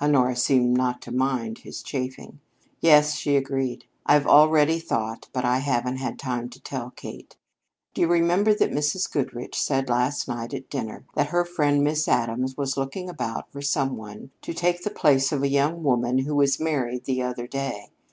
Honora 0.00 0.36
seemed 0.36 0.76
not 0.76 1.02
to 1.02 1.10
mind 1.10 1.58
his 1.58 1.82
chaffing. 1.82 2.38
"Yes," 2.78 3.16
she 3.16 3.34
agreed, 3.34 3.86
"I've 4.06 4.24
already 4.24 4.78
thought, 4.78 5.28
but 5.32 5.44
I 5.44 5.58
haven't 5.58 5.96
had 5.96 6.16
time 6.16 6.48
to 6.50 6.60
tell 6.62 6.90
Kate. 6.92 7.36
Do 7.92 8.00
you 8.00 8.06
remember 8.06 8.54
that 8.54 8.70
Mrs. 8.70 9.10
Goodrich 9.10 9.60
said 9.60 9.88
last 9.90 10.28
night 10.28 10.54
at 10.54 10.70
dinner 10.70 11.06
that 11.16 11.30
her 11.30 11.44
friend 11.44 11.82
Miss 11.82 12.06
Addams 12.06 12.56
was 12.56 12.76
looking 12.76 13.10
about 13.10 13.50
for 13.50 13.62
some 13.62 13.96
one 13.96 14.30
to 14.42 14.54
take 14.54 14.84
the 14.84 14.90
place 14.90 15.32
of 15.32 15.42
a 15.42 15.48
young 15.48 15.82
woman 15.82 16.18
who 16.18 16.36
was 16.36 16.60
married 16.60 17.04
the 17.04 17.22
other 17.22 17.48
day? 17.48 17.86